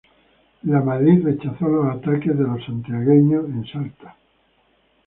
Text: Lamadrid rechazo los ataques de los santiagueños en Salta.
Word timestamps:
Lamadrid 0.63 1.23
rechazo 1.27 1.67
los 1.67 1.85
ataques 1.95 2.35
de 2.35 2.43
los 2.43 2.65
santiagueños 2.65 3.45
en 3.45 3.63
Salta. 3.67 4.15